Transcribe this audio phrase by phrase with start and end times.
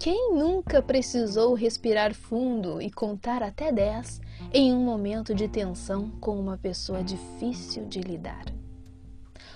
[0.00, 6.40] Quem nunca precisou respirar fundo e contar até 10 em um momento de tensão com
[6.40, 8.46] uma pessoa difícil de lidar?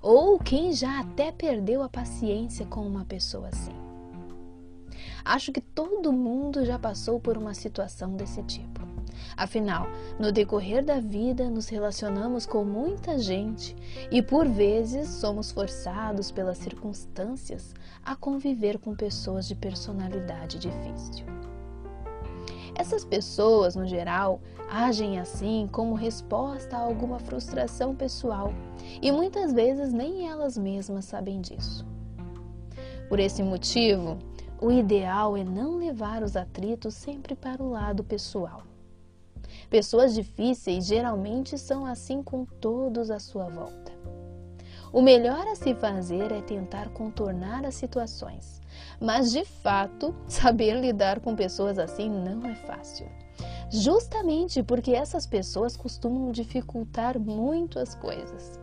[0.00, 3.74] Ou quem já até perdeu a paciência com uma pessoa assim?
[5.24, 8.77] Acho que todo mundo já passou por uma situação desse tipo.
[9.38, 9.86] Afinal,
[10.18, 13.76] no decorrer da vida nos relacionamos com muita gente
[14.10, 17.72] e por vezes somos forçados pelas circunstâncias
[18.04, 21.24] a conviver com pessoas de personalidade difícil.
[22.74, 28.52] Essas pessoas, no geral, agem assim como resposta a alguma frustração pessoal
[29.00, 31.86] e muitas vezes nem elas mesmas sabem disso.
[33.08, 34.18] Por esse motivo,
[34.60, 38.64] o ideal é não levar os atritos sempre para o lado pessoal.
[39.70, 43.92] Pessoas difíceis geralmente são assim com todos à sua volta.
[44.92, 48.60] O melhor a se fazer é tentar contornar as situações,
[48.98, 53.06] mas de fato, saber lidar com pessoas assim não é fácil.
[53.70, 58.58] Justamente porque essas pessoas costumam dificultar muito as coisas.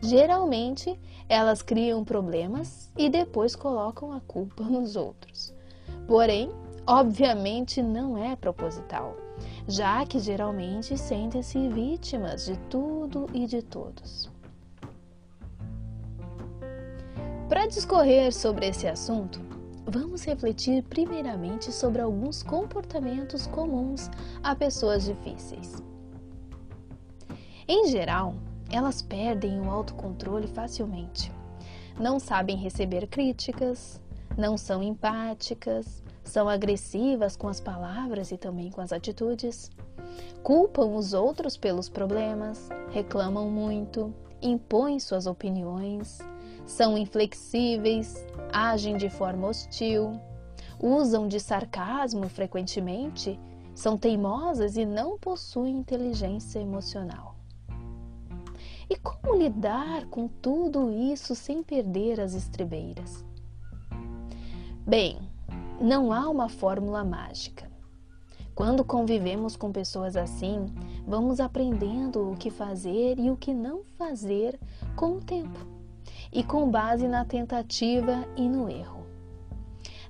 [0.00, 5.52] Geralmente, elas criam problemas e depois colocam a culpa nos outros.
[6.06, 6.50] Porém,
[6.86, 9.27] obviamente não é proposital
[9.68, 14.30] já que geralmente sentem-se vítimas de tudo e de todos.
[17.50, 19.38] Para discorrer sobre esse assunto,
[19.86, 24.10] vamos refletir primeiramente sobre alguns comportamentos comuns
[24.42, 25.82] a pessoas difíceis.
[27.66, 28.34] Em geral,
[28.70, 31.30] elas perdem o autocontrole facilmente.
[32.00, 34.00] Não sabem receber críticas,
[34.34, 39.70] não são empáticas, são agressivas com as palavras e também com as atitudes.
[40.42, 46.18] Culpam os outros pelos problemas, reclamam muito, impõem suas opiniões,
[46.66, 50.20] são inflexíveis, agem de forma hostil,
[50.80, 53.38] usam de sarcasmo frequentemente,
[53.74, 57.36] são teimosas e não possuem inteligência emocional.
[58.90, 63.24] E como lidar com tudo isso sem perder as estribeiras?
[64.86, 65.18] Bem,
[65.80, 67.70] não há uma fórmula mágica.
[68.54, 70.66] Quando convivemos com pessoas assim,
[71.06, 74.58] vamos aprendendo o que fazer e o que não fazer
[74.96, 75.58] com o tempo
[76.32, 79.06] e com base na tentativa e no erro.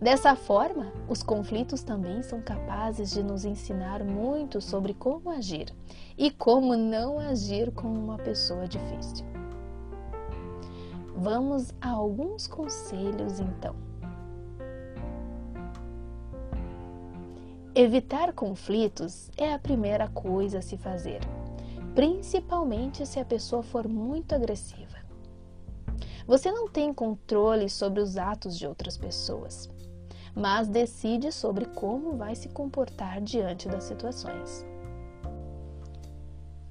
[0.00, 5.74] Dessa forma, os conflitos também são capazes de nos ensinar muito sobre como agir
[6.16, 9.26] e como não agir com uma pessoa difícil.
[11.16, 13.85] Vamos a alguns conselhos então.
[17.78, 21.20] Evitar conflitos é a primeira coisa a se fazer,
[21.94, 24.96] principalmente se a pessoa for muito agressiva.
[26.26, 29.68] Você não tem controle sobre os atos de outras pessoas,
[30.34, 34.64] mas decide sobre como vai se comportar diante das situações.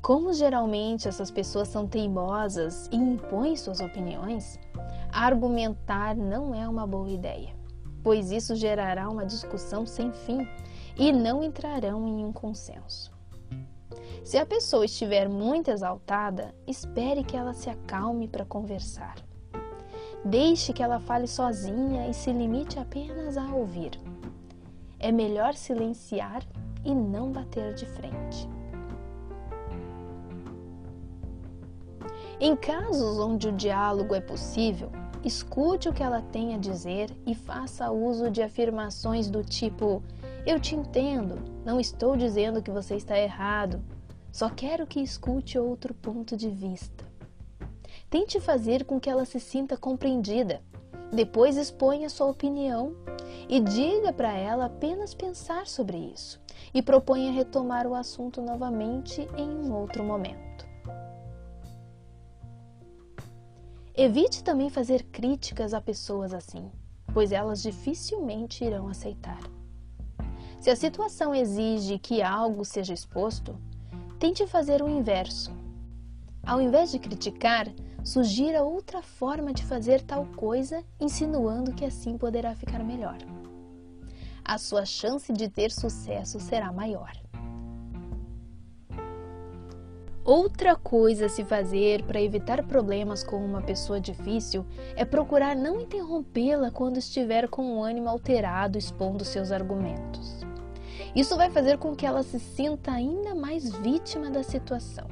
[0.00, 4.58] Como geralmente essas pessoas são teimosas e impõem suas opiniões,
[5.12, 7.54] argumentar não é uma boa ideia,
[8.04, 10.46] pois isso gerará uma discussão sem fim
[10.96, 13.10] e não entrarão em um consenso.
[14.22, 19.16] Se a pessoa estiver muito exaltada, espere que ela se acalme para conversar.
[20.24, 23.98] Deixe que ela fale sozinha e se limite apenas a ouvir.
[24.98, 26.42] É melhor silenciar
[26.84, 28.48] e não bater de frente.
[32.40, 34.90] Em casos onde o diálogo é possível,
[35.24, 40.02] escute o que ela tem a dizer e faça uso de afirmações do tipo:
[40.46, 43.82] eu te entendo, não estou dizendo que você está errado,
[44.30, 47.04] só quero que escute outro ponto de vista.
[48.10, 50.62] Tente fazer com que ela se sinta compreendida.
[51.12, 52.94] Depois exponha sua opinião
[53.48, 56.40] e diga para ela apenas pensar sobre isso
[56.72, 60.63] e proponha retomar o assunto novamente em um outro momento.
[63.96, 66.68] Evite também fazer críticas a pessoas assim,
[67.12, 69.38] pois elas dificilmente irão aceitar.
[70.58, 73.56] Se a situação exige que algo seja exposto,
[74.18, 75.52] tente fazer o inverso.
[76.44, 77.72] Ao invés de criticar,
[78.02, 83.18] sugira outra forma de fazer tal coisa, insinuando que assim poderá ficar melhor.
[84.44, 87.12] A sua chance de ter sucesso será maior.
[90.24, 94.64] Outra coisa a se fazer para evitar problemas com uma pessoa difícil
[94.96, 100.40] é procurar não interrompê-la quando estiver com o ânimo alterado expondo seus argumentos.
[101.14, 105.06] Isso vai fazer com que ela se sinta ainda mais vítima da situação.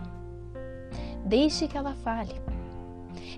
[1.27, 2.35] Deixe que ela fale.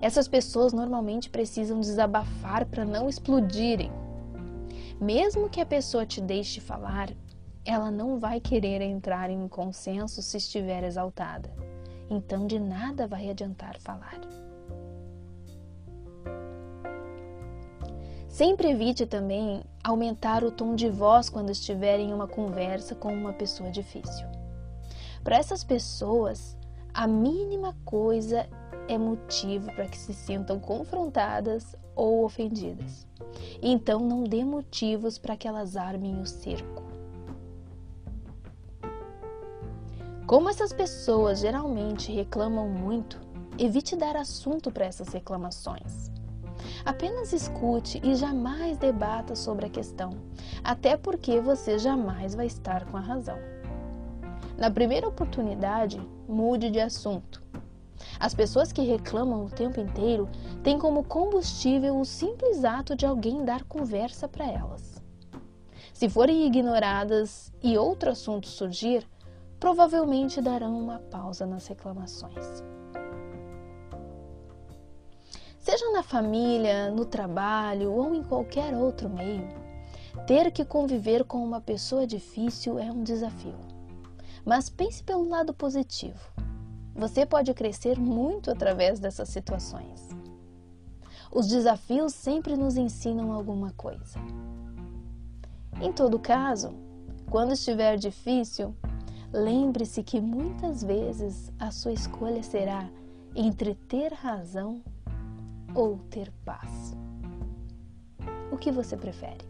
[0.00, 3.90] Essas pessoas normalmente precisam desabafar para não explodirem.
[5.00, 7.10] Mesmo que a pessoa te deixe falar,
[7.64, 11.50] ela não vai querer entrar em um consenso se estiver exaltada.
[12.11, 14.20] Então, de nada vai adiantar falar.
[18.28, 23.32] Sempre evite também aumentar o tom de voz quando estiver em uma conversa com uma
[23.32, 24.26] pessoa difícil.
[25.22, 26.58] Para essas pessoas,
[26.93, 28.46] a mínima coisa
[28.88, 33.06] é motivo para que se sintam confrontadas ou ofendidas.
[33.62, 36.83] Então, não dê motivos para que elas armem o cerco.
[40.26, 43.20] Como essas pessoas geralmente reclamam muito,
[43.58, 46.10] evite dar assunto para essas reclamações.
[46.82, 50.12] Apenas escute e jamais debata sobre a questão,
[50.62, 53.36] até porque você jamais vai estar com a razão.
[54.56, 57.42] Na primeira oportunidade, mude de assunto.
[58.18, 60.26] As pessoas que reclamam o tempo inteiro
[60.62, 65.02] têm como combustível o simples ato de alguém dar conversa para elas.
[65.92, 69.06] Se forem ignoradas e outro assunto surgir,
[69.64, 72.62] provavelmente darão uma pausa nas reclamações.
[75.58, 79.49] Seja na família, no trabalho ou em qualquer outro meio,
[80.26, 83.58] ter que conviver com uma pessoa difícil é um desafio.
[84.44, 86.20] Mas pense pelo lado positivo.
[86.94, 90.10] Você pode crescer muito através dessas situações.
[91.32, 94.19] Os desafios sempre nos ensinam alguma coisa.
[95.81, 96.75] Em todo caso,
[97.31, 98.76] quando estiver difícil,
[99.34, 102.88] lembre-se que muitas vezes a sua escolha será
[103.34, 104.81] entre ter razão
[105.75, 106.96] ou ter paz?
[108.52, 109.44] O que você prefere?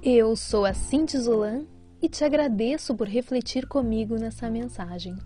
[0.00, 1.64] Eu sou a Cinti Zolan
[2.00, 5.16] e te agradeço por refletir comigo nessa mensagem.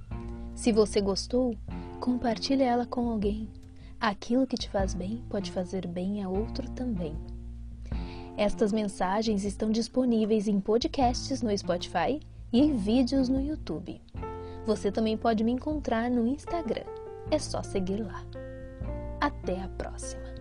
[0.54, 1.54] Se você gostou,
[2.00, 3.48] compartilhe ela com alguém.
[4.00, 7.16] Aquilo que te faz bem pode fazer bem a outro também.
[8.36, 12.20] Estas mensagens estão disponíveis em podcasts no Spotify
[12.52, 14.00] e em vídeos no YouTube.
[14.66, 16.84] Você também pode me encontrar no Instagram.
[17.30, 18.22] É só seguir lá.
[19.20, 20.35] Até a próxima!